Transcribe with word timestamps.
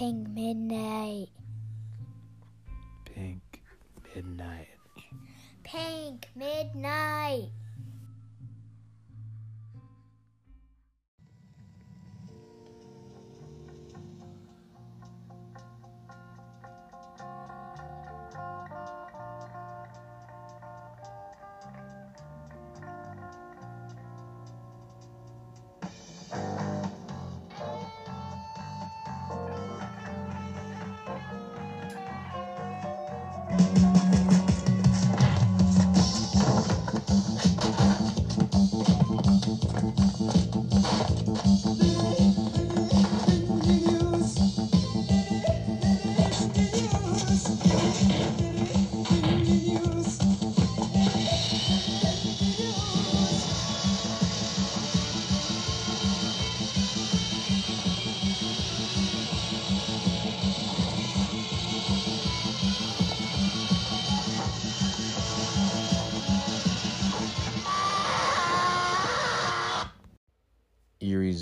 Pink 0.00 0.28
Midnight. 0.30 1.39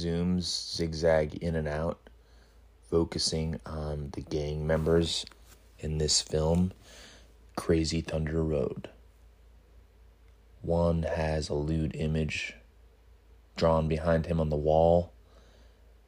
Zooms 0.04 0.42
zigzag 0.74 1.34
in 1.36 1.56
and 1.56 1.68
out, 1.68 2.10
focusing 2.90 3.60
on 3.66 4.10
the 4.12 4.20
gang 4.20 4.66
members 4.66 5.26
in 5.78 5.98
this 5.98 6.20
film, 6.20 6.72
Crazy 7.56 8.00
Thunder 8.00 8.42
Road. 8.42 8.88
One 10.62 11.02
has 11.04 11.48
a 11.48 11.54
lewd 11.54 11.94
image 11.94 12.54
drawn 13.56 13.88
behind 13.88 14.26
him 14.26 14.40
on 14.40 14.50
the 14.50 14.56
wall, 14.56 15.12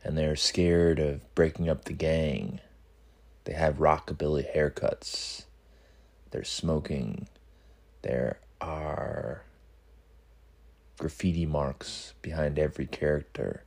and 0.03 0.17
they're 0.17 0.37
scared 0.37 0.99
of 0.99 1.35
breaking 1.35 1.69
up 1.69 1.85
the 1.85 1.93
gang. 1.93 2.61
They 3.45 3.53
have 3.53 3.79
rockabilly 3.79 4.55
haircuts. 4.55 5.45
They're 6.31 6.45
smoking. 6.45 7.29
There 8.03 8.39
are 8.61 9.43
graffiti 10.99 11.47
marks 11.47 12.15
behind 12.23 12.59
every 12.59 12.87
character 12.87 13.65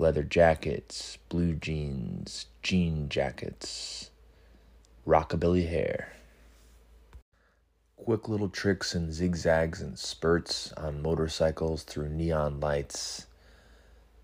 leather 0.00 0.22
jackets, 0.22 1.18
blue 1.28 1.52
jeans, 1.52 2.46
jean 2.62 3.06
jackets, 3.10 4.10
rockabilly 5.06 5.68
hair. 5.68 6.14
Quick 7.96 8.26
little 8.26 8.48
tricks 8.48 8.94
and 8.94 9.12
zigzags 9.12 9.82
and 9.82 9.98
spurts 9.98 10.72
on 10.72 11.02
motorcycles 11.02 11.82
through 11.82 12.08
neon 12.08 12.58
lights. 12.60 13.26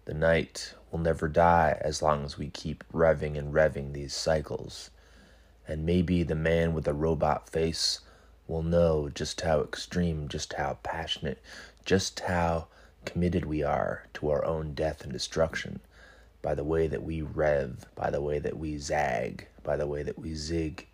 The 0.06 0.14
night 0.14 0.72
will 0.90 0.98
never 1.00 1.28
die 1.28 1.76
as 1.82 2.00
long 2.00 2.24
as 2.24 2.38
we 2.38 2.48
keep 2.48 2.82
revving 2.90 3.36
and 3.36 3.52
revving 3.52 3.92
these 3.92 4.14
cycles. 4.14 4.88
And 5.68 5.84
maybe 5.84 6.22
the 6.22 6.34
man 6.34 6.72
with 6.72 6.84
the 6.84 6.94
robot 6.94 7.50
face 7.50 8.00
will 8.48 8.62
know 8.62 9.10
just 9.10 9.42
how 9.42 9.60
extreme, 9.60 10.28
just 10.28 10.54
how 10.54 10.78
passionate, 10.82 11.42
just 11.84 12.20
how 12.20 12.68
committed 13.06 13.44
we 13.46 13.62
are 13.62 14.04
to 14.14 14.28
our 14.28 14.44
own 14.44 14.74
death 14.74 15.02
and 15.02 15.12
destruction 15.12 15.80
by 16.42 16.54
the 16.54 16.64
way 16.64 16.86
that 16.86 17.02
we 17.02 17.22
rev, 17.22 17.86
by 17.94 18.10
the 18.10 18.20
way 18.20 18.38
that 18.38 18.56
we 18.56 18.76
zag, 18.78 19.46
by 19.64 19.76
the 19.76 19.86
way 19.86 20.02
that 20.02 20.18
we 20.18 20.34
zig, 20.34 20.86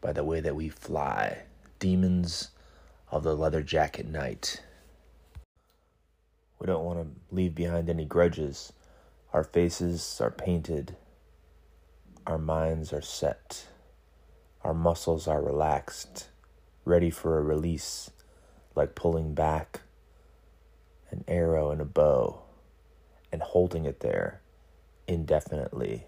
by 0.00 0.12
the 0.12 0.22
way 0.22 0.40
that 0.40 0.54
we 0.54 0.68
fly. 0.68 1.38
Demons 1.78 2.50
of 3.10 3.22
the 3.22 3.34
leather 3.34 3.62
jacket 3.62 4.06
night. 4.06 4.62
We 6.58 6.66
don't 6.66 6.84
want 6.84 7.00
to 7.00 7.34
leave 7.34 7.54
behind 7.54 7.90
any 7.90 8.04
grudges. 8.04 8.72
Our 9.32 9.42
faces 9.42 10.20
are 10.20 10.30
painted, 10.30 10.96
our 12.26 12.38
minds 12.38 12.92
are 12.92 13.02
set, 13.02 13.66
our 14.62 14.74
muscles 14.74 15.26
are 15.26 15.42
relaxed, 15.42 16.28
ready 16.84 17.10
for 17.10 17.38
a 17.38 17.42
release, 17.42 18.10
like 18.76 18.94
pulling 18.94 19.34
back 19.34 19.80
an 21.14 21.24
arrow 21.28 21.70
and 21.70 21.80
a 21.80 21.84
bow 21.84 22.42
and 23.30 23.40
holding 23.40 23.84
it 23.84 24.00
there 24.00 24.40
indefinitely, 25.06 26.06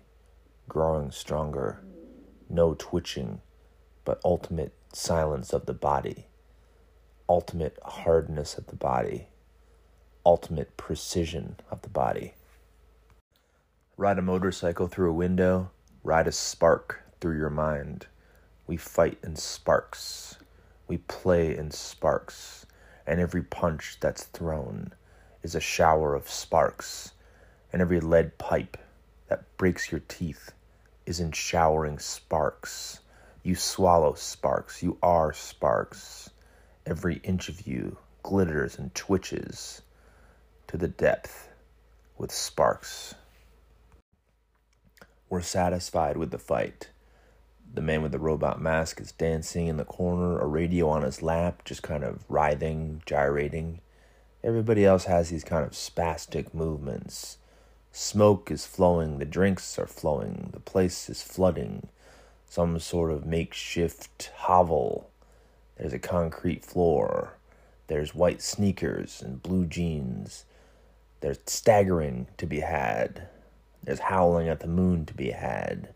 growing 0.68 1.12
stronger, 1.12 1.80
no 2.48 2.74
twitching, 2.74 3.40
but 4.04 4.20
ultimate 4.24 4.74
silence 4.92 5.52
of 5.52 5.66
the 5.66 5.74
body, 5.74 6.26
ultimate 7.28 7.78
hardness 7.84 8.58
of 8.58 8.66
the 8.66 8.76
body, 8.76 9.28
ultimate 10.24 10.76
precision 10.76 11.54
of 11.70 11.82
the 11.82 11.88
body. 11.88 12.34
Ride 13.96 14.18
a 14.18 14.22
motorcycle 14.22 14.88
through 14.88 15.10
a 15.10 15.14
window, 15.14 15.70
ride 16.02 16.26
a 16.26 16.32
spark 16.32 17.02
through 17.20 17.38
your 17.38 17.50
mind. 17.50 18.06
We 18.66 18.76
fight 18.76 19.18
in 19.22 19.36
sparks, 19.36 20.36
we 20.88 20.98
play 20.98 21.56
in 21.56 21.70
sparks, 21.70 22.65
and 23.06 23.20
every 23.20 23.42
punch 23.42 23.98
that's 24.00 24.24
thrown 24.24 24.92
is 25.42 25.54
a 25.54 25.60
shower 25.60 26.14
of 26.14 26.28
sparks, 26.28 27.12
and 27.72 27.80
every 27.80 28.00
lead 28.00 28.36
pipe 28.38 28.76
that 29.28 29.56
breaks 29.56 29.90
your 29.92 30.00
teeth 30.08 30.52
is 31.06 31.20
in 31.20 31.32
showering 31.32 31.98
sparks. 31.98 33.00
You 33.42 33.54
swallow 33.54 34.14
sparks. 34.14 34.82
You 34.82 34.98
are 35.02 35.32
sparks. 35.32 36.30
Every 36.84 37.16
inch 37.22 37.48
of 37.48 37.66
you 37.66 37.98
glitters 38.22 38.76
and 38.76 38.92
twitches 38.94 39.82
to 40.66 40.76
the 40.76 40.88
depth 40.88 41.48
with 42.18 42.32
sparks. 42.32 43.14
We're 45.28 45.42
satisfied 45.42 46.16
with 46.16 46.32
the 46.32 46.38
fight. 46.38 46.88
The 47.74 47.82
man 47.82 48.02
with 48.02 48.12
the 48.12 48.18
robot 48.18 48.60
mask 48.60 49.00
is 49.00 49.12
dancing 49.12 49.66
in 49.66 49.76
the 49.76 49.84
corner, 49.84 50.38
a 50.38 50.46
radio 50.46 50.88
on 50.88 51.02
his 51.02 51.22
lap, 51.22 51.64
just 51.64 51.82
kind 51.82 52.04
of 52.04 52.24
writhing, 52.28 53.02
gyrating. 53.04 53.80
Everybody 54.42 54.84
else 54.84 55.04
has 55.04 55.28
these 55.28 55.44
kind 55.44 55.64
of 55.64 55.72
spastic 55.72 56.54
movements. 56.54 57.38
Smoke 57.92 58.50
is 58.50 58.66
flowing, 58.66 59.18
the 59.18 59.24
drinks 59.24 59.78
are 59.78 59.86
flowing, 59.86 60.50
the 60.52 60.60
place 60.60 61.08
is 61.08 61.22
flooding. 61.22 61.88
Some 62.48 62.78
sort 62.78 63.10
of 63.10 63.26
makeshift 63.26 64.30
hovel. 64.36 65.10
There's 65.76 65.92
a 65.92 65.98
concrete 65.98 66.64
floor. 66.64 67.34
There's 67.88 68.14
white 68.14 68.40
sneakers 68.40 69.22
and 69.22 69.42
blue 69.42 69.66
jeans. 69.66 70.44
There's 71.20 71.38
staggering 71.46 72.28
to 72.38 72.46
be 72.46 72.60
had. 72.60 73.28
There's 73.82 74.00
howling 74.00 74.48
at 74.48 74.60
the 74.60 74.66
moon 74.66 75.06
to 75.06 75.14
be 75.14 75.30
had. 75.30 75.94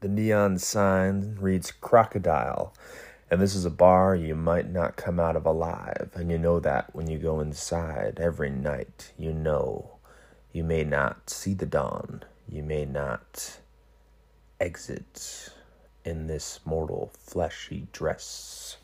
The 0.00 0.08
neon 0.08 0.58
sign 0.58 1.36
reads 1.40 1.72
crocodile, 1.72 2.72
and 3.30 3.40
this 3.40 3.56
is 3.56 3.64
a 3.64 3.70
bar 3.70 4.14
you 4.14 4.36
might 4.36 4.70
not 4.70 4.96
come 4.96 5.18
out 5.18 5.34
of 5.34 5.44
alive, 5.44 6.12
and 6.14 6.30
you 6.30 6.38
know 6.38 6.60
that 6.60 6.94
when 6.94 7.10
you 7.10 7.18
go 7.18 7.40
inside 7.40 8.18
every 8.20 8.48
night. 8.48 9.12
You 9.18 9.32
know 9.32 9.98
you 10.52 10.62
may 10.62 10.84
not 10.84 11.30
see 11.30 11.52
the 11.52 11.66
dawn, 11.66 12.22
you 12.48 12.62
may 12.62 12.84
not 12.84 13.58
exit 14.60 15.50
in 16.04 16.28
this 16.28 16.60
mortal 16.64 17.10
fleshy 17.18 17.88
dress. 17.92 18.76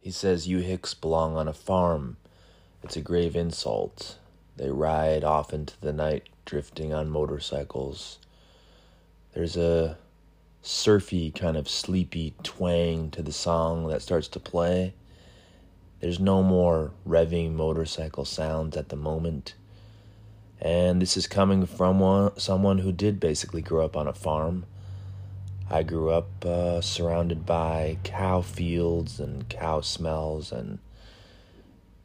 He 0.00 0.10
says 0.10 0.48
you 0.48 0.58
hicks 0.58 0.94
belong 0.94 1.36
on 1.36 1.46
a 1.46 1.52
farm. 1.52 2.16
It's 2.82 2.96
a 2.96 3.02
grave 3.02 3.36
insult. 3.36 4.18
They 4.56 4.70
ride 4.70 5.24
off 5.24 5.52
into 5.52 5.78
the 5.80 5.92
night, 5.92 6.30
drifting 6.46 6.94
on 6.94 7.10
motorcycles. 7.10 8.18
There's 9.36 9.58
a 9.58 9.98
surfy, 10.62 11.30
kind 11.30 11.58
of 11.58 11.68
sleepy 11.68 12.32
twang 12.42 13.10
to 13.10 13.22
the 13.22 13.34
song 13.34 13.86
that 13.88 14.00
starts 14.00 14.28
to 14.28 14.40
play. 14.40 14.94
There's 16.00 16.18
no 16.18 16.42
more 16.42 16.92
revving 17.06 17.52
motorcycle 17.52 18.24
sounds 18.24 18.78
at 18.78 18.88
the 18.88 18.96
moment. 18.96 19.52
And 20.58 21.02
this 21.02 21.18
is 21.18 21.26
coming 21.26 21.66
from 21.66 22.00
one, 22.00 22.38
someone 22.38 22.78
who 22.78 22.92
did 22.92 23.20
basically 23.20 23.60
grow 23.60 23.84
up 23.84 23.94
on 23.94 24.08
a 24.08 24.14
farm. 24.14 24.64
I 25.68 25.82
grew 25.82 26.08
up 26.08 26.42
uh, 26.42 26.80
surrounded 26.80 27.44
by 27.44 27.98
cow 28.04 28.40
fields 28.40 29.20
and 29.20 29.46
cow 29.50 29.82
smells 29.82 30.50
and 30.50 30.78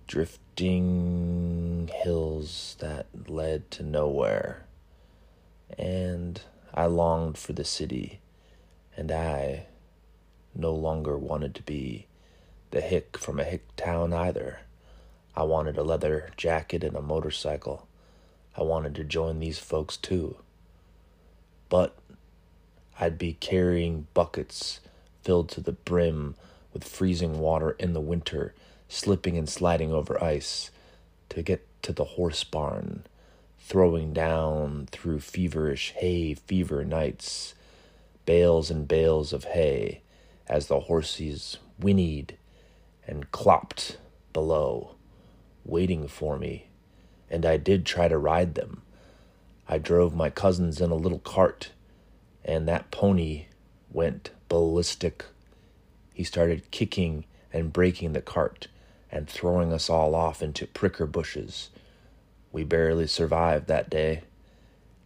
drifting 0.06 1.90
hills 1.94 2.76
that 2.80 3.06
led 3.30 3.72
to 3.72 3.84
nowhere. 3.84 4.66
and 5.78 6.42
I 6.74 6.86
longed 6.86 7.38
for 7.38 7.54
the 7.54 7.66
city, 7.66 8.20
and 8.96 9.12
I 9.12 9.66
no 10.56 10.74
longer 10.74 11.18
wanted 11.18 11.56
to 11.56 11.64
be 11.64 12.08
the 12.72 12.82
hick 12.82 13.18
from 13.18 13.40
a 13.40 13.44
hick 13.44 13.64
town 13.76 14.14
either. 14.14 14.60
I 15.36 15.44
wanted 15.44 15.78
a 15.78 15.84
leather 15.84 16.32
jacket 16.38 16.84
and 16.84 16.96
a 16.96 17.02
motorcycle. 17.02 17.88
I 18.58 18.64
wanted 18.64 18.96
to 18.96 19.04
join 19.04 19.40
these 19.40 19.60
folks 19.60 19.98
too. 19.98 20.38
But 21.70 21.96
I'd 23.00 23.18
be 23.18 23.34
carrying 23.34 24.08
buckets 24.14 24.80
filled 25.24 25.50
to 25.50 25.62
the 25.62 25.72
brim 25.72 26.36
with 26.74 26.84
freezing 26.84 27.40
water 27.40 27.72
in 27.72 27.94
the 27.94 28.02
winter, 28.02 28.54
slipping 28.88 29.38
and 29.38 29.50
sliding 29.50 29.92
over 29.92 30.22
ice 30.24 30.72
to 31.30 31.42
get 31.42 31.66
to 31.84 31.94
the 31.94 32.04
horse 32.04 32.44
barn, 32.44 33.04
throwing 33.72 34.12
down 34.12 34.86
through 34.92 35.18
feverish 35.18 35.94
hay 35.96 36.34
fever 36.34 36.84
nights, 36.84 37.56
bales 38.26 38.70
and 38.70 38.86
bales 38.86 39.32
of 39.32 39.46
hay 39.46 40.02
as 40.46 40.68
the 40.68 40.82
horses 40.82 41.58
whinnied 41.80 42.36
and 43.08 43.32
clopped 43.32 43.96
below, 44.34 44.94
waiting 45.64 46.06
for 46.06 46.38
me, 46.38 46.68
and 47.30 47.46
I 47.46 47.56
did 47.56 47.86
try 47.86 48.10
to 48.10 48.18
ride 48.18 48.56
them. 48.56 48.82
I 49.70 49.78
drove 49.78 50.14
my 50.14 50.30
cousins 50.30 50.82
in 50.82 50.92
a 50.92 50.96
little 50.96 51.20
cart, 51.20 51.72
and 52.44 52.68
that 52.68 52.92
pony 52.92 53.46
went 53.90 54.32
ballistic. 54.50 55.24
He 56.14 56.26
started 56.26 56.72
kicking 56.72 57.24
and 57.54 57.72
breaking 57.72 58.12
the 58.12 58.22
cart 58.22 58.68
and 59.10 59.30
throwing 59.30 59.72
us 59.72 59.90
all 59.90 60.14
off 60.14 60.42
into 60.42 60.68
pricker 60.68 61.06
bushes. 61.06 61.70
We 62.52 62.64
barely 62.64 63.08
survived 63.08 63.68
that 63.68 63.90
day, 63.90 64.24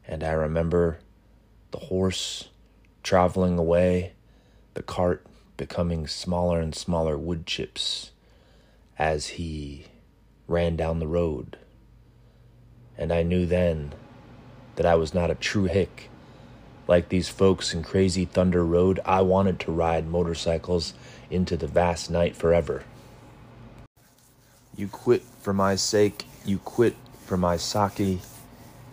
and 0.07 0.23
I 0.23 0.31
remember 0.31 0.99
the 1.71 1.79
horse 1.79 2.49
traveling 3.03 3.59
away, 3.59 4.13
the 4.73 4.81
cart 4.81 5.25
becoming 5.57 6.07
smaller 6.07 6.59
and 6.59 6.73
smaller 6.73 7.17
wood 7.17 7.45
chips 7.45 8.11
as 8.97 9.27
he 9.27 9.85
ran 10.47 10.75
down 10.75 10.99
the 10.99 11.07
road. 11.07 11.57
And 12.97 13.11
I 13.11 13.23
knew 13.23 13.45
then 13.45 13.93
that 14.75 14.85
I 14.85 14.95
was 14.95 15.13
not 15.13 15.31
a 15.31 15.35
true 15.35 15.65
hick. 15.65 16.09
Like 16.87 17.09
these 17.09 17.29
folks 17.29 17.73
in 17.73 17.83
Crazy 17.83 18.25
Thunder 18.25 18.63
Road, 18.63 18.99
I 19.05 19.21
wanted 19.21 19.59
to 19.61 19.71
ride 19.71 20.07
motorcycles 20.07 20.93
into 21.29 21.57
the 21.57 21.67
vast 21.67 22.09
night 22.09 22.35
forever. 22.35 22.83
You 24.75 24.87
quit 24.87 25.23
for 25.41 25.53
my 25.53 25.75
sake, 25.75 26.25
you 26.45 26.59
quit 26.59 26.95
for 27.25 27.37
my 27.37 27.57
sake. 27.57 28.19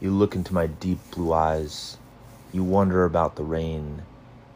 You 0.00 0.10
look 0.10 0.34
into 0.34 0.54
my 0.54 0.66
deep 0.66 0.98
blue 1.10 1.34
eyes. 1.34 1.98
You 2.50 2.64
wonder 2.64 3.04
about 3.04 3.36
the 3.36 3.44
rain. 3.44 4.02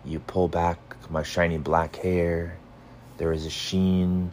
You 0.02 0.18
pull 0.18 0.48
back 0.48 0.78
my 1.10 1.22
shiny 1.22 1.58
black 1.58 1.96
hair. 1.96 2.56
There 3.18 3.34
is 3.34 3.44
a 3.44 3.50
sheen 3.50 4.30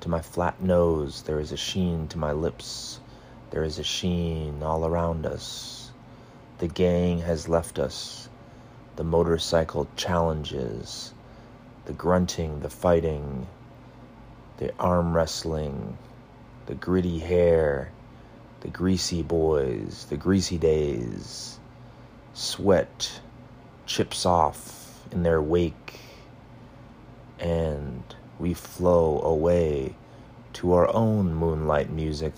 to 0.00 0.08
my 0.08 0.22
flat 0.22 0.62
nose. 0.62 1.22
There 1.22 1.40
is 1.40 1.52
a 1.52 1.58
sheen 1.58 2.08
to 2.08 2.18
my 2.18 2.32
lips. 2.32 2.98
There 3.50 3.64
is 3.64 3.78
a 3.78 3.84
sheen 3.84 4.62
all 4.62 4.86
around 4.86 5.26
us. 5.26 5.92
The 6.58 6.68
gang 6.68 7.18
has 7.20 7.50
left 7.50 7.78
us. 7.78 8.30
The 8.96 9.04
motorcycle 9.04 9.88
challenges. 9.96 11.12
The 11.84 11.92
grunting, 11.92 12.60
the 12.60 12.70
fighting, 12.70 13.46
the 14.56 14.74
arm 14.78 15.14
wrestling, 15.14 15.98
the 16.64 16.74
gritty 16.74 17.18
hair, 17.18 17.92
the 18.60 18.68
greasy 18.68 19.22
boys, 19.22 20.06
the 20.08 20.16
greasy 20.16 20.58
days. 20.58 21.58
Sweat 22.32 23.20
chips 23.86 24.26
off 24.26 25.04
in 25.12 25.22
their 25.22 25.40
wake, 25.40 26.00
and 27.38 28.02
we 28.38 28.54
flow 28.54 29.20
away 29.22 29.94
to 30.54 30.72
our 30.72 30.92
own 30.94 31.34
moonlight 31.34 31.90
music. 31.90 32.34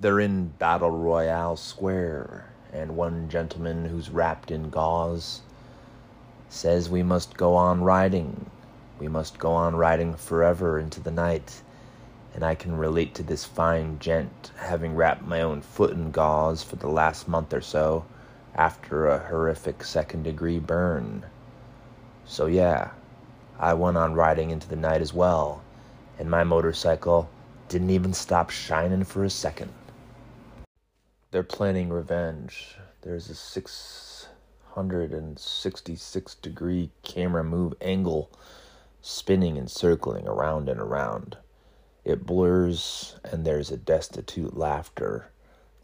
They're 0.00 0.20
in 0.20 0.48
Battle 0.58 0.90
Royale 0.90 1.56
Square, 1.56 2.52
and 2.72 2.96
one 2.96 3.28
gentleman 3.28 3.84
who's 3.84 4.10
wrapped 4.10 4.50
in 4.50 4.70
gauze 4.70 5.42
says 6.48 6.88
we 6.88 7.02
must 7.02 7.36
go 7.36 7.54
on 7.54 7.82
riding. 7.82 8.50
We 8.98 9.08
must 9.08 9.38
go 9.38 9.52
on 9.52 9.76
riding 9.76 10.14
forever 10.14 10.78
into 10.78 11.00
the 11.00 11.10
night 11.10 11.62
and 12.34 12.44
I 12.44 12.54
can 12.54 12.76
relate 12.76 13.14
to 13.16 13.22
this 13.22 13.44
fine 13.44 13.98
gent 13.98 14.52
having 14.56 14.94
wrapped 14.94 15.22
my 15.22 15.42
own 15.42 15.62
foot 15.62 15.92
in 15.92 16.10
gauze 16.10 16.62
for 16.62 16.76
the 16.76 16.88
last 16.88 17.28
month 17.28 17.52
or 17.52 17.60
so 17.60 18.04
after 18.54 19.06
a 19.06 19.18
horrific 19.18 19.84
second 19.84 20.22
degree 20.24 20.58
burn. 20.58 21.24
So, 22.24 22.46
yeah, 22.46 22.90
I 23.58 23.74
went 23.74 23.96
on 23.96 24.14
riding 24.14 24.50
into 24.50 24.68
the 24.68 24.76
night 24.76 25.00
as 25.00 25.12
well, 25.12 25.62
and 26.18 26.30
my 26.30 26.44
motorcycle 26.44 27.28
didn't 27.68 27.90
even 27.90 28.12
stop 28.12 28.50
shining 28.50 29.04
for 29.04 29.24
a 29.24 29.30
second. 29.30 29.72
They're 31.30 31.42
planning 31.42 31.90
revenge. 31.90 32.76
There's 33.02 33.30
a 33.30 33.34
666 33.34 36.34
degree 36.36 36.90
camera 37.02 37.44
move 37.44 37.74
angle 37.80 38.30
spinning 39.00 39.56
and 39.56 39.70
circling 39.70 40.26
around 40.26 40.68
and 40.68 40.80
around. 40.80 41.38
It 42.10 42.26
blurs, 42.26 43.14
and 43.22 43.44
there's 43.44 43.70
a 43.70 43.76
destitute 43.76 44.56
laughter. 44.56 45.30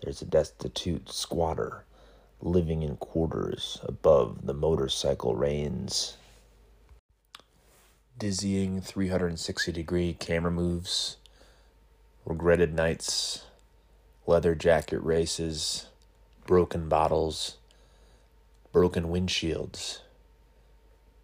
There's 0.03 0.23
a 0.23 0.25
destitute 0.25 1.09
squatter 1.09 1.85
living 2.41 2.83
in 2.83 2.97
quarters 2.97 3.79
above 3.85 4.45
the 4.45 4.53
motorcycle 4.53 5.37
reins. 5.37 6.17
Dizzying 8.19 8.81
360 8.81 9.71
degree 9.71 10.15
camera 10.15 10.51
moves, 10.51 11.19
regretted 12.25 12.75
nights, 12.75 13.45
leather 14.27 14.57
jacket 14.57 14.99
races, 15.05 15.87
broken 16.45 16.89
bottles, 16.89 17.59
broken 18.73 19.11
windshields. 19.11 20.01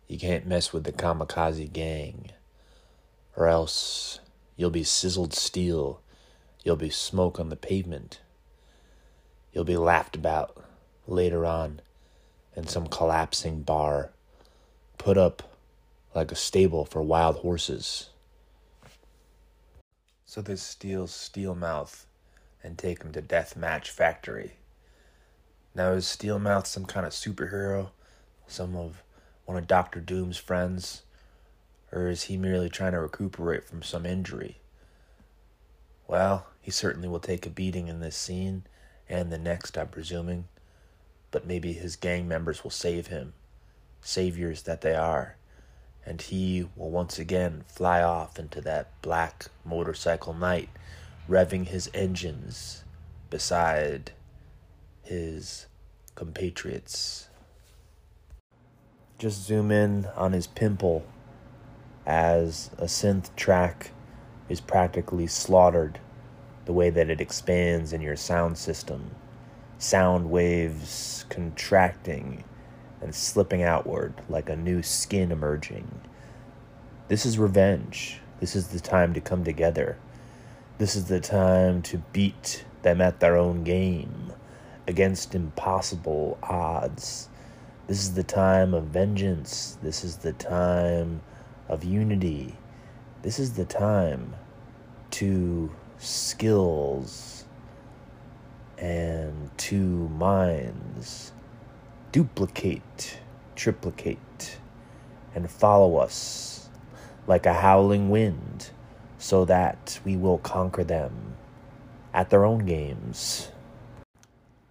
You 0.07 0.21
can't 0.21 0.47
mess 0.47 0.73
with 0.73 0.85
the 0.85 0.93
kamikaze 0.93 1.73
gang, 1.73 2.31
or 3.35 3.49
else 3.49 4.21
You'll 4.63 4.71
be 4.71 4.85
sizzled 4.85 5.35
steel. 5.35 6.01
You'll 6.63 6.77
be 6.77 6.89
smoke 6.89 7.41
on 7.41 7.49
the 7.49 7.57
pavement. 7.57 8.21
You'll 9.53 9.65
be 9.65 9.77
laughed 9.77 10.15
about 10.15 10.57
later 11.09 11.45
on 11.45 11.81
in 12.55 12.69
some 12.69 12.87
collapsing 12.87 13.63
bar, 13.63 14.13
put 14.99 15.19
up 15.19 15.57
like 16.15 16.31
a 16.31 16.37
stable 16.37 16.85
for 16.85 17.03
wild 17.03 17.39
horses. 17.39 18.11
So 20.27 20.41
they 20.41 20.55
steal 20.55 21.09
Steelmouth 21.09 22.05
and 22.63 22.79
take 22.79 23.03
him 23.03 23.11
to 23.15 23.21
Death 23.21 23.57
Match 23.57 23.91
Factory. 23.91 24.53
Now 25.75 25.91
is 25.91 26.05
Steelmouth 26.05 26.69
some 26.69 26.87
kind 26.87 27.05
of 27.05 27.11
superhero? 27.11 27.89
Some 28.47 28.77
of 28.77 29.03
one 29.45 29.59
of 29.59 29.67
Doctor 29.67 29.99
Doom's 29.99 30.39
friends? 30.39 31.03
Or 31.93 32.09
is 32.09 32.25
he 32.25 32.37
merely 32.37 32.71
trying 32.71 32.93
to 32.93 33.01
recuperate 33.01 33.65
from 33.65 33.83
some 33.83 34.07
injury? 34.07 34.59
Well, 36.09 36.47
he 36.61 36.71
certainly 36.71 37.09
will 37.09 37.21
take 37.21 37.47
a 37.47 37.51
beating 37.51 37.89
in 37.89 38.01
this 38.01 38.17
scene 38.17 38.65
and 39.09 39.31
the 39.31 39.39
next, 39.39 39.77
I'm 39.77 39.89
presuming. 39.89 40.49
But 41.31 41.47
maybe 41.47 41.75
his 41.75 41.97
gang 41.97 42.27
members 42.27 42.65
will 42.65 42.71
save 42.71 43.09
him, 43.09 43.35
saviors 44.01 44.63
that 44.63 44.81
they 44.81 44.95
are, 44.95 45.37
and 46.05 46.21
he 46.21 46.69
will 46.77 46.91
once 46.91 47.19
again 47.19 47.65
fly 47.69 48.03
off 48.03 48.39
into 48.39 48.61
that 48.63 48.89
black 49.03 49.47
motorcycle 49.65 50.35
night, 50.35 50.71
revving 51.29 51.67
his 51.67 51.91
engines 51.95 52.85
beside 53.31 54.13
his 55.03 55.67
compatriots. 56.15 57.29
Just 59.19 59.45
zoom 59.45 59.71
in 59.71 60.07
on 60.17 60.33
his 60.33 60.47
pimple 60.47 61.05
as 62.07 62.71
a 62.79 62.85
synth 62.85 63.35
track 63.37 63.93
is 64.49 64.61
practically 64.61 65.27
slaughtered 65.27 65.99
the 66.65 66.73
way 66.73 66.91
that 66.91 67.11
it 67.11 67.21
expands 67.21 67.93
in 67.93 68.01
your 68.01 68.17
sound 68.17 68.59
system. 68.59 69.11
Sound 69.79 70.31
waves 70.31 71.25
contracting 71.29 72.45
and 73.01 73.15
slipping 73.15 73.63
outward 73.63 74.15
like 74.29 74.49
a 74.49 74.57
new 74.57 74.83
skin 74.83 75.33
emerging. 75.33 76.01
This 77.09 77.27
is 77.27 77.39
revenge. 77.39 78.21
This 78.41 78.55
is 78.55 78.69
the 78.69 78.81
time 78.81 79.13
to 79.15 79.21
come 79.21 79.45
together. 79.45 79.99
This 80.79 80.97
is 80.97 81.07
the 81.07 81.21
time 81.21 81.83
to 81.83 81.99
beat 82.13 82.65
them 82.83 83.01
at 83.01 83.21
their 83.21 83.37
own 83.37 83.65
game 83.65 84.33
against 84.87 85.35
impossible 85.35 86.39
odds. 86.43 87.29
This 87.87 88.03
is 88.03 88.15
the 88.15 88.23
time 88.23 88.75
of 88.75 88.85
vengeance. 88.85 89.79
This 89.83 90.05
is 90.05 90.19
the 90.19 90.33
time 90.33 91.21
of 91.73 91.83
unity. 91.83 92.55
This 93.23 93.39
is 93.39 93.55
the 93.55 93.65
time 93.65 94.35
to 95.13 95.73
skills 95.97 97.47
and 98.77 99.51
two 99.57 100.09
minds. 100.11 101.33
Duplicate, 102.13 103.21
triplicate, 103.57 104.59
and 105.35 105.51
follow 105.51 105.97
us 105.97 106.69
like 107.27 107.47
a 107.47 107.55
howling 107.55 108.11
wind 108.11 108.69
so 109.17 109.47
that 109.47 109.99
we 110.05 110.15
will 110.15 110.39
conquer 110.39 110.85
them 110.85 111.37
at 112.13 112.29
their 112.29 112.45
own 112.45 112.67
games. 112.67 113.49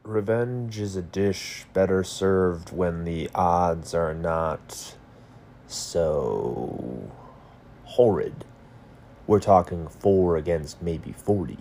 Revenge 0.03 0.77
is 0.77 0.96
a 0.96 1.01
dish 1.01 1.65
better 1.74 2.03
served 2.03 2.72
when 2.72 3.05
the 3.05 3.27
odds 3.34 3.96
are 3.96 4.13
not 4.13 4.96
so 5.74 7.12
horrid. 7.84 8.46
We're 9.28 9.40
talking 9.40 9.88
four 9.88 10.38
against 10.38 10.82
maybe 10.82 11.12
40. 11.12 11.58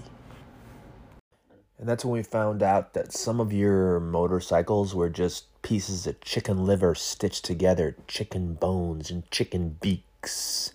And 1.79 1.89
that's 1.89 2.05
when 2.05 2.13
we 2.13 2.23
found 2.23 2.63
out 2.63 2.93
that 2.93 3.13
some 3.13 3.41
of 3.41 3.53
your 3.53 4.01
motorcycles 4.01 4.95
were 4.95 5.09
just 5.09 5.47
pieces 5.63 6.07
of 6.07 6.21
chicken 6.21 6.65
liver 6.67 6.95
stitched 6.95 7.45
together, 7.45 7.97
chicken 8.07 8.55
bones 8.55 9.11
and 9.11 9.31
chicken 9.31 9.79
beaks, 9.81 10.73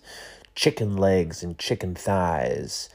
chicken 0.54 0.96
legs 0.96 1.42
and 1.42 1.58
chicken 1.58 1.94
thighs. 1.94 2.88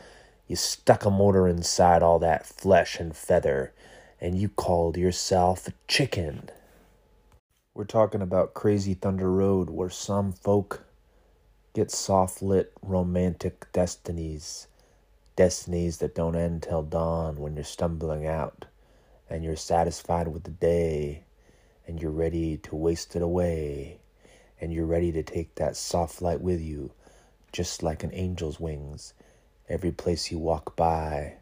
You 0.48 0.58
stuck 0.58 1.06
a 1.06 1.10
motor 1.10 1.48
inside 1.48 2.04
all 2.04 2.20
that 2.20 2.46
flesh 2.46 3.00
and 3.00 3.16
feather, 3.16 3.72
and 4.20 4.38
you 4.38 4.50
called 4.50 4.98
yourself 4.98 5.68
a 5.70 5.74
chicken. 5.88 6.50
We're 7.74 7.86
talking 7.86 8.22
about 8.22 8.54
Crazy 8.54 8.96
Thunder 8.96 9.32
Road, 9.32 9.70
where 9.70 9.90
some 9.90 10.34
folk 10.34 10.84
get 11.74 11.90
soft 11.90 12.42
lit 12.42 12.74
romantic 12.82 13.72
destinies 13.72 14.68
destinies 15.38 16.00
that 16.00 16.14
don't 16.14 16.36
end 16.36 16.64
till 16.64 16.84
dawn 16.84 17.38
when 17.38 17.56
you're 17.56 17.64
stumbling 17.64 18.28
out 18.28 18.66
and 19.30 19.42
you're 19.42 19.56
satisfied 19.56 20.28
with 20.28 20.44
the 20.44 20.52
day 20.52 21.24
and 21.88 22.02
you're 22.02 22.12
ready 22.12 22.58
to 22.58 22.76
waste 22.76 23.16
it 23.16 23.22
away 23.22 24.02
and 24.60 24.74
you're 24.74 24.86
ready 24.86 25.14
to 25.14 25.24
take 25.24 25.56
that 25.56 25.78
soft 25.78 26.22
light 26.22 26.42
with 26.42 26.60
you 26.60 26.92
just 27.54 27.82
like 27.82 28.04
an 28.04 28.12
angel's 28.12 28.60
wings. 28.60 29.14
Every 29.70 29.94
place 29.94 30.30
you 30.30 30.40
walk 30.40 30.76
by 30.76 31.36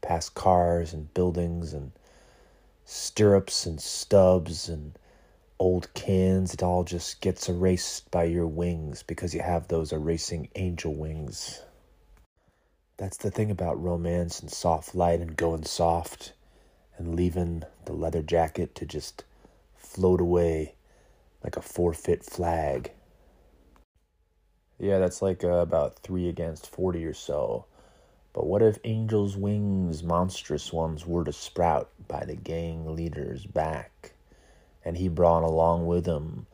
past 0.00 0.34
cars 0.34 0.94
and 0.94 1.12
buildings 1.12 1.74
and 1.74 1.92
stirrups 2.86 3.66
and 3.66 3.78
stubs 3.78 4.70
and 4.70 4.98
old 5.64 5.92
cans 5.94 6.52
it 6.52 6.62
all 6.62 6.84
just 6.84 7.20
gets 7.20 7.48
erased 7.48 8.10
by 8.10 8.24
your 8.24 8.46
wings 8.46 9.02
because 9.02 9.34
you 9.34 9.40
have 9.40 9.66
those 9.68 9.92
erasing 9.92 10.48
angel 10.54 10.94
wings 10.94 11.62
that's 12.96 13.16
the 13.16 13.30
thing 13.30 13.50
about 13.50 13.82
romance 13.82 14.40
and 14.40 14.50
soft 14.50 14.94
light 14.94 15.20
and 15.20 15.36
going 15.36 15.64
soft 15.64 16.32
and 16.96 17.16
leaving 17.16 17.64
the 17.86 17.92
leather 17.92 18.22
jacket 18.22 18.74
to 18.74 18.86
just 18.86 19.24
float 19.76 20.20
away 20.20 20.74
like 21.42 21.56
a 21.56 21.62
forfeit 21.62 22.24
flag. 22.24 22.92
Yeah, 24.78 24.98
that's 24.98 25.22
like 25.22 25.44
uh, 25.44 25.48
about 25.48 25.98
three 25.98 26.28
against 26.28 26.68
40 26.68 27.04
or 27.04 27.14
so. 27.14 27.66
But 28.32 28.46
what 28.46 28.62
if 28.62 28.78
Angel's 28.84 29.36
wings, 29.36 30.02
monstrous 30.02 30.72
ones, 30.72 31.06
were 31.06 31.24
to 31.24 31.32
sprout 31.32 31.90
by 32.08 32.24
the 32.24 32.34
gang 32.34 32.94
leader's 32.94 33.46
back, 33.46 34.12
and 34.84 34.96
he 34.96 35.08
brought 35.08 35.42
along 35.42 35.86
with 35.86 36.06
him 36.06 36.46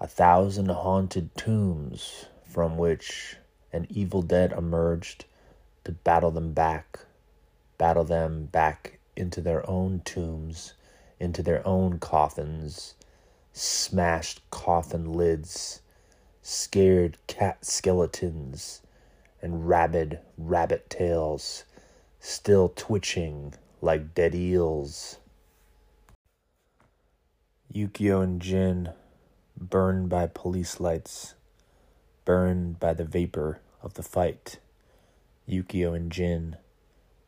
a 0.00 0.06
thousand 0.06 0.68
haunted 0.68 1.34
tombs 1.36 2.26
from 2.44 2.76
which 2.76 3.36
an 3.72 3.86
evil 3.88 4.20
dead 4.20 4.52
emerged 4.52 5.24
to 5.84 5.92
battle 5.92 6.30
them 6.30 6.52
back, 6.52 6.98
battle 7.78 8.04
them 8.04 8.46
back 8.46 8.98
into 9.16 9.40
their 9.40 9.68
own 9.68 10.00
tombs, 10.04 10.74
into 11.20 11.42
their 11.42 11.66
own 11.66 11.98
coffins, 11.98 12.94
smashed 13.52 14.42
coffin 14.50 15.12
lids, 15.12 15.80
scared 16.42 17.16
cat 17.26 17.64
skeletons, 17.64 18.82
and 19.40 19.68
rabid 19.68 20.18
rabbit 20.36 20.90
tails, 20.90 21.64
still 22.18 22.72
twitching 22.74 23.54
like 23.80 24.14
dead 24.14 24.34
eels. 24.34 25.18
Yukio 27.74 28.22
and 28.22 28.42
Jin, 28.42 28.90
burned 29.56 30.10
by 30.10 30.26
police 30.26 30.78
lights, 30.78 31.34
burned 32.26 32.78
by 32.78 32.92
the 32.92 33.04
vapor 33.04 33.60
of 33.82 33.94
the 33.94 34.02
fight. 34.02 34.58
Yukio 35.48 35.96
and 35.96 36.12
Jin, 36.12 36.56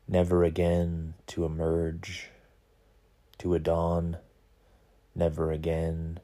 never 0.07 0.45
again 0.45 1.15
to 1.29 1.47
emerge 1.47 2.31
to 3.39 3.55
a 3.55 3.59
dawn, 3.59 4.19
never 5.15 5.51
again 5.51 6.21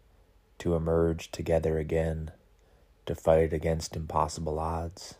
to 0.58 0.74
emerge 0.74 1.30
together 1.30 1.78
again 1.78 2.30
to 3.06 3.14
fight 3.14 3.54
against 3.54 3.96
impossible 3.96 4.58
odds. 4.58 5.14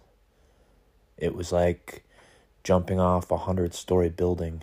It 1.16 1.34
was 1.34 1.52
like 1.52 2.04
jumping 2.62 3.00
off 3.00 3.30
a 3.30 3.38
hundred 3.38 3.72
story 3.72 4.10
building 4.10 4.62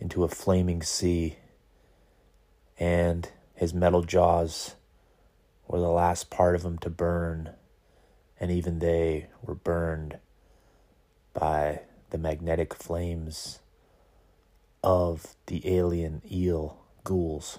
into 0.00 0.24
a 0.24 0.28
flaming 0.28 0.82
sea, 0.82 1.36
and 2.78 3.28
his 3.54 3.72
metal 3.72 4.02
jaws 4.02 4.76
were 5.66 5.80
the 5.80 5.88
last 5.88 6.30
part 6.30 6.54
of 6.54 6.64
him 6.64 6.78
to 6.78 6.90
burn, 6.90 7.50
and 8.38 8.50
even 8.50 8.78
they 8.78 9.28
were 9.42 9.54
burned 9.54 10.18
by 11.32 11.80
the 12.10 12.18
magnetic 12.18 12.74
flames 12.74 13.60
of 14.82 15.34
the 15.46 15.66
alien 15.76 16.22
eel 16.30 16.78
ghouls. 17.02 17.58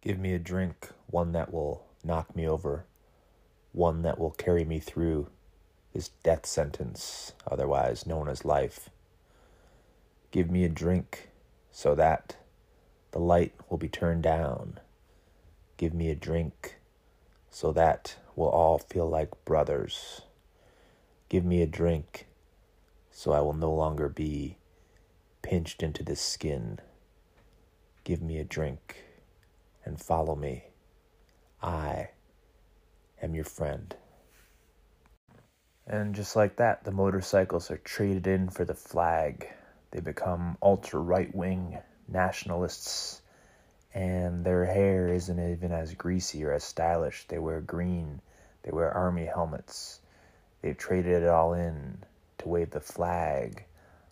Give 0.00 0.18
me 0.18 0.34
a 0.34 0.38
drink, 0.38 0.88
one 1.06 1.32
that 1.32 1.52
will 1.52 1.84
knock 2.02 2.34
me 2.34 2.48
over, 2.48 2.86
one 3.72 4.02
that 4.02 4.18
will 4.18 4.30
carry 4.30 4.64
me 4.64 4.80
through 4.80 5.28
this 5.92 6.08
death 6.24 6.46
sentence, 6.46 7.32
otherwise 7.50 8.06
known 8.06 8.28
as 8.28 8.44
life. 8.44 8.88
Give 10.30 10.50
me 10.50 10.64
a 10.64 10.68
drink 10.68 11.28
so 11.70 11.94
that 11.94 12.36
the 13.12 13.18
light 13.18 13.54
will 13.68 13.78
be 13.78 13.88
turned 13.88 14.22
down. 14.22 14.78
Give 15.76 15.94
me 15.94 16.10
a 16.10 16.14
drink 16.14 16.78
so 17.50 17.72
that 17.72 18.16
we'll 18.36 18.48
all 18.48 18.78
feel 18.78 19.08
like 19.08 19.44
brothers. 19.44 20.22
Give 21.28 21.44
me 21.44 21.62
a 21.62 21.66
drink, 21.66 22.26
so 23.10 23.32
I 23.32 23.40
will 23.40 23.54
no 23.54 23.72
longer 23.72 24.08
be 24.08 24.58
pinched 25.42 25.82
into 25.82 26.02
the 26.02 26.16
skin. 26.16 26.78
Give 28.04 28.22
me 28.22 28.38
a 28.38 28.44
drink 28.44 29.04
and 29.84 30.00
follow 30.00 30.36
me. 30.36 30.64
I 31.62 32.10
am 33.22 33.34
your 33.34 33.44
friend. 33.44 33.94
And 35.86 36.14
just 36.14 36.36
like 36.36 36.56
that, 36.56 36.84
the 36.84 36.92
motorcycles 36.92 37.70
are 37.70 37.78
traded 37.78 38.26
in 38.26 38.48
for 38.48 38.64
the 38.64 38.74
flag. 38.74 39.48
They 39.90 40.00
become 40.00 40.56
ultra 40.62 41.00
right 41.00 41.34
wing 41.34 41.78
nationalists, 42.10 43.22
and 43.94 44.44
their 44.44 44.64
hair 44.64 45.08
isn't 45.08 45.52
even 45.52 45.72
as 45.72 45.94
greasy 45.94 46.44
or 46.44 46.52
as 46.52 46.64
stylish. 46.64 47.26
They 47.28 47.38
wear 47.38 47.60
green, 47.60 48.20
they 48.62 48.70
wear 48.70 48.92
army 48.92 49.26
helmets, 49.26 50.00
They've 50.62 50.76
traded 50.76 51.22
it 51.22 51.28
all 51.28 51.54
in 51.54 52.04
to 52.38 52.48
wave 52.48 52.70
the 52.70 52.80
flag 52.80 53.64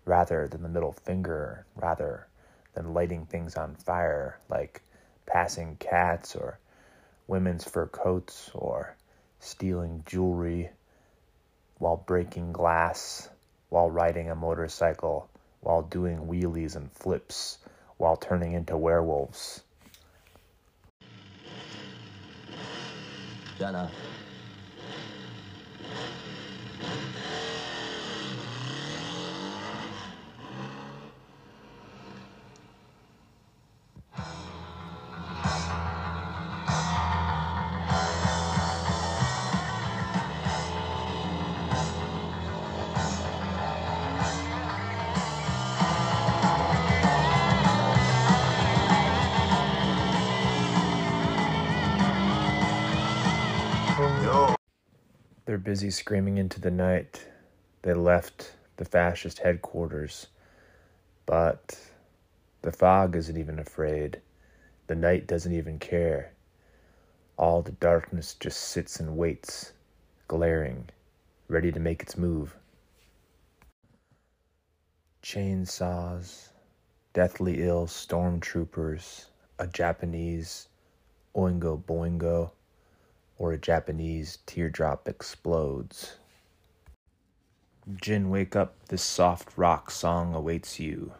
rather 0.06 0.48
than 0.48 0.62
the 0.62 0.68
middle 0.70 0.92
finger, 0.92 1.66
rather 1.76 2.26
than 2.72 2.94
lighting 2.94 3.26
things 3.26 3.56
on 3.56 3.74
fire 3.74 4.38
like 4.48 4.80
passing 5.26 5.76
cats 5.76 6.34
or 6.34 6.58
women's 7.26 7.64
fur 7.64 7.86
coats 7.86 8.50
or 8.54 8.96
stealing 9.40 10.04
jewelry 10.06 10.70
while 11.76 11.98
breaking 11.98 12.52
glass, 12.52 13.28
while 13.68 13.90
riding 13.90 14.30
a 14.30 14.34
motorcycle, 14.34 15.28
while 15.60 15.82
doing 15.82 16.26
wheelies 16.26 16.76
and 16.76 16.90
flips, 16.92 17.58
while 17.98 18.16
turning 18.16 18.54
into 18.54 18.76
werewolves. 18.76 19.62
Jenna. 23.58 23.90
They're 55.48 55.56
busy 55.56 55.88
screaming 55.88 56.36
into 56.36 56.60
the 56.60 56.70
night. 56.70 57.26
They 57.80 57.94
left 57.94 58.54
the 58.76 58.84
fascist 58.84 59.38
headquarters, 59.38 60.26
but 61.24 61.80
The 62.60 62.72
fog 62.72 63.16
isn't 63.16 63.38
even 63.38 63.58
afraid. 63.58 64.20
The 64.88 64.94
night 64.94 65.26
doesn't 65.26 65.54
even 65.54 65.78
care. 65.78 66.32
All 67.38 67.62
the 67.62 67.72
darkness 67.72 68.34
just 68.34 68.60
sits 68.60 69.00
and 69.00 69.16
waits, 69.16 69.72
glaring, 70.26 70.90
ready 71.48 71.72
to 71.72 71.80
make 71.80 72.02
its 72.02 72.18
move. 72.18 72.54
Chainsaws, 75.22 76.48
deathly 77.14 77.62
ill 77.62 77.86
stormtroopers, 77.86 79.26
a 79.58 79.66
Japanese 79.66 80.68
Oingo 81.34 81.82
Boingo, 81.82 82.50
or 83.38 83.52
a 83.52 83.58
Japanese 83.58 84.38
teardrop 84.46 85.08
explodes. 85.08 86.16
Jin, 87.94 88.28
wake 88.28 88.54
up. 88.54 88.74
This 88.88 89.02
soft 89.02 89.56
rock 89.56 89.90
song 89.90 90.34
awaits 90.34 90.78
you. 90.78 91.12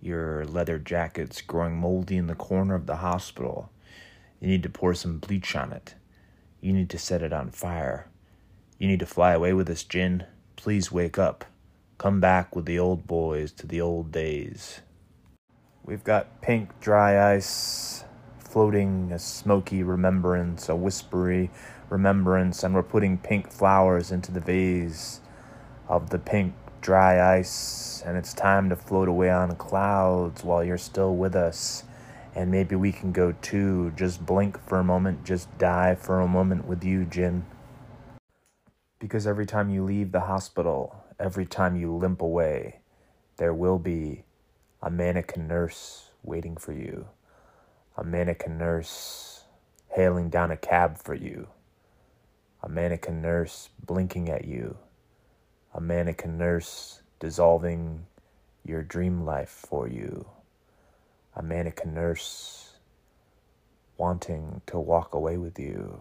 Your 0.00 0.44
leather 0.44 0.78
jacket's 0.78 1.42
growing 1.42 1.76
moldy 1.76 2.16
in 2.16 2.28
the 2.28 2.34
corner 2.34 2.74
of 2.74 2.86
the 2.86 2.96
hospital. 2.96 3.70
You 4.40 4.48
need 4.48 4.62
to 4.62 4.70
pour 4.70 4.94
some 4.94 5.18
bleach 5.18 5.54
on 5.54 5.72
it. 5.72 5.94
You 6.60 6.72
need 6.72 6.90
to 6.90 6.98
set 6.98 7.22
it 7.22 7.32
on 7.32 7.50
fire. 7.50 8.08
You 8.78 8.88
need 8.88 9.00
to 9.00 9.06
fly 9.06 9.32
away 9.32 9.52
with 9.52 9.68
us, 9.68 9.82
Jin. 9.82 10.24
Please 10.56 10.90
wake 10.90 11.18
up. 11.18 11.44
Come 11.98 12.20
back 12.20 12.56
with 12.56 12.64
the 12.64 12.78
old 12.78 13.06
boys 13.06 13.52
to 13.52 13.66
the 13.66 13.80
old 13.80 14.10
days. 14.12 14.80
We've 15.84 16.04
got 16.04 16.40
pink 16.40 16.80
dry 16.80 17.34
ice 17.34 17.93
floating, 18.54 19.10
a 19.10 19.18
smoky 19.18 19.82
remembrance, 19.82 20.68
a 20.68 20.76
whispery 20.76 21.50
remembrance, 21.90 22.62
and 22.62 22.72
we're 22.72 22.84
putting 22.84 23.18
pink 23.18 23.50
flowers 23.50 24.12
into 24.12 24.30
the 24.30 24.38
vase 24.38 25.20
of 25.88 26.10
the 26.10 26.20
pink 26.20 26.54
dry 26.80 27.36
ice, 27.36 28.00
and 28.06 28.16
it's 28.16 28.32
time 28.32 28.68
to 28.68 28.76
float 28.76 29.08
away 29.08 29.28
on 29.28 29.56
clouds 29.56 30.44
while 30.44 30.62
you're 30.62 30.78
still 30.78 31.16
with 31.16 31.34
us. 31.34 31.82
And 32.36 32.48
maybe 32.48 32.76
we 32.76 32.92
can 32.92 33.10
go 33.10 33.32
too. 33.42 33.92
Just 33.96 34.24
blink 34.24 34.56
for 34.68 34.78
a 34.78 34.84
moment, 34.84 35.24
just 35.24 35.48
die 35.58 35.96
for 35.96 36.20
a 36.20 36.28
moment 36.28 36.64
with 36.64 36.84
you, 36.84 37.06
Jin. 37.06 37.46
Because 39.00 39.26
every 39.26 39.46
time 39.46 39.68
you 39.68 39.82
leave 39.82 40.12
the 40.12 40.20
hospital, 40.20 41.04
every 41.18 41.44
time 41.44 41.74
you 41.74 41.92
limp 41.92 42.22
away, 42.22 42.82
there 43.36 43.52
will 43.52 43.80
be 43.80 44.22
a 44.80 44.92
mannequin 44.92 45.48
nurse 45.48 46.10
waiting 46.22 46.56
for 46.56 46.72
you, 46.72 47.08
a 47.96 48.04
mannequin 48.04 48.58
nurse 48.58 49.44
hailing 49.88 50.28
down 50.30 50.50
a 50.50 50.56
cab 50.56 50.98
for 50.98 51.14
you, 51.14 51.48
a 52.62 52.68
mannequin 52.68 53.22
nurse 53.22 53.68
blinking 53.84 54.28
at 54.28 54.44
you. 54.44 54.76
A 55.76 55.80
mannequin 55.80 56.38
nurse 56.38 57.02
dissolving 57.18 58.06
your 58.64 58.82
dream 58.82 59.24
life 59.24 59.50
for 59.50 59.88
you, 59.88 60.24
a 61.34 61.42
mannequin 61.42 61.92
nurse 61.92 62.74
wanting 63.96 64.62
to 64.66 64.78
walk 64.78 65.14
away 65.14 65.36
with 65.36 65.58
you. 65.58 66.00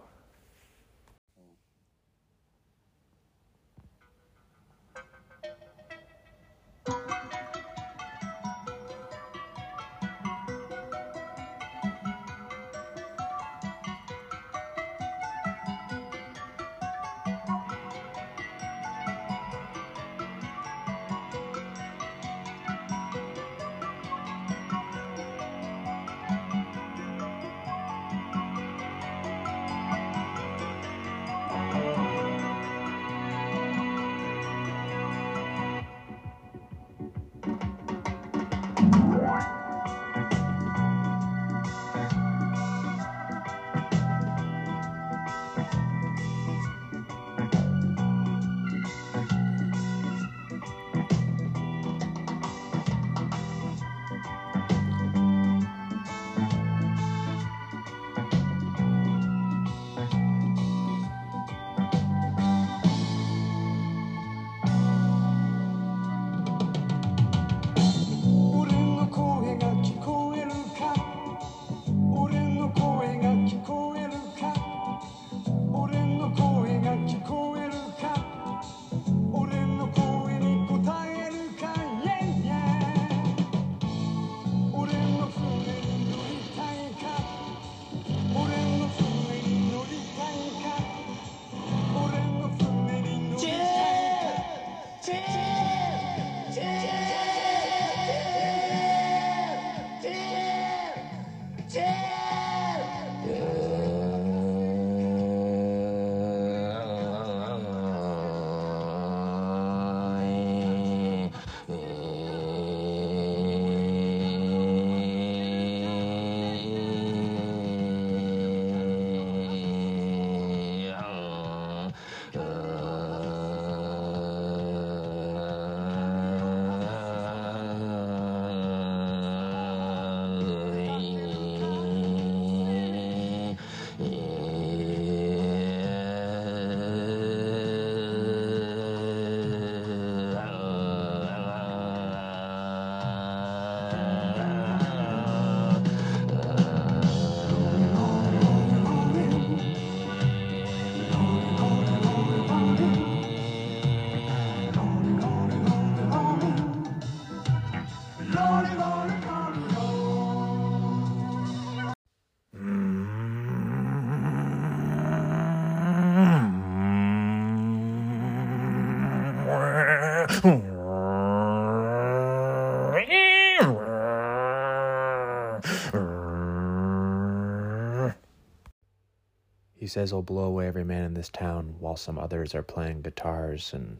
Says 179.93 180.09
he'll 180.09 180.23
blow 180.23 180.45
away 180.45 180.65
every 180.65 180.83
man 180.83 181.03
in 181.03 181.13
this 181.13 181.29
town 181.29 181.75
while 181.79 181.95
some 181.95 182.17
others 182.17 182.55
are 182.55 182.63
playing 182.63 183.03
guitars 183.03 183.73
and 183.73 183.99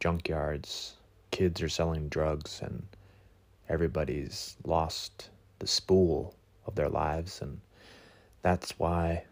junkyards. 0.00 0.94
Kids 1.30 1.62
are 1.62 1.68
selling 1.68 2.08
drugs 2.08 2.60
and 2.64 2.82
everybody's 3.68 4.56
lost 4.64 5.30
the 5.60 5.68
spool 5.68 6.34
of 6.66 6.74
their 6.74 6.88
lives. 6.88 7.40
And 7.42 7.60
that's 8.42 8.76
why 8.76 9.22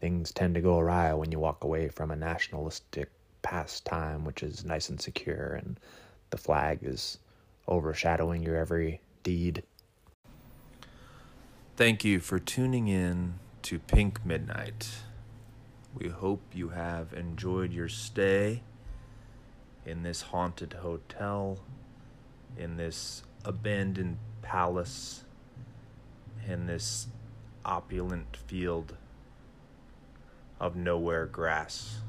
things 0.00 0.30
tend 0.30 0.54
to 0.54 0.60
go 0.60 0.78
awry 0.78 1.12
when 1.12 1.32
you 1.32 1.40
walk 1.40 1.64
away 1.64 1.88
from 1.88 2.12
a 2.12 2.16
nationalistic 2.16 3.10
pastime, 3.42 4.24
which 4.24 4.44
is 4.44 4.64
nice 4.64 4.90
and 4.90 5.00
secure, 5.00 5.54
and 5.54 5.76
the 6.30 6.38
flag 6.38 6.78
is 6.82 7.18
overshadowing 7.66 8.44
your 8.44 8.56
every 8.56 9.00
deed. 9.24 9.64
Thank 11.76 12.04
you 12.04 12.20
for 12.20 12.38
tuning 12.38 12.86
in 12.86 13.40
to 13.62 13.80
Pink 13.80 14.24
Midnight. 14.24 14.88
We 15.94 16.08
hope 16.08 16.42
you 16.54 16.70
have 16.70 17.12
enjoyed 17.12 17.72
your 17.72 17.88
stay 17.88 18.62
in 19.84 20.02
this 20.02 20.22
haunted 20.22 20.74
hotel, 20.74 21.58
in 22.56 22.76
this 22.76 23.22
abandoned 23.44 24.18
palace, 24.40 25.24
in 26.48 26.66
this 26.66 27.08
opulent 27.64 28.36
field 28.46 28.96
of 30.58 30.76
nowhere 30.76 31.26
grass. 31.26 32.00